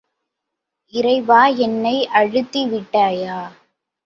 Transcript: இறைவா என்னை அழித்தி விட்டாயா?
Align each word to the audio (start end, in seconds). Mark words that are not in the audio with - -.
இறைவா 0.93 1.41
என்னை 1.65 1.93
அழித்தி 2.13 2.63
விட்டாயா? 2.65 3.37